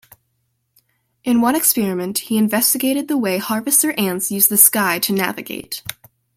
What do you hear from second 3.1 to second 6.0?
way harvester ants used the sky to navigate.